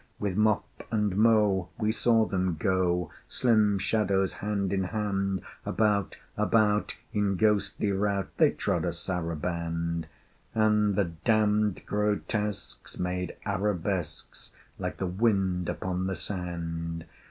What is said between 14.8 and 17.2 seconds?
the wind upon the sand!